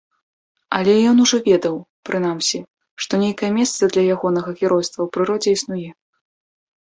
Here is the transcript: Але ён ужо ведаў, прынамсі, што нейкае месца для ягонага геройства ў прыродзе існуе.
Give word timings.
Але 0.77 0.93
ён 1.09 1.17
ужо 1.25 1.37
ведаў, 1.49 1.75
прынамсі, 2.09 2.59
што 3.05 3.13
нейкае 3.23 3.51
месца 3.59 3.83
для 3.93 4.03
ягонага 4.15 4.49
геройства 4.61 4.95
ў 5.03 5.07
прыродзе 5.19 5.49
існуе. 5.59 5.89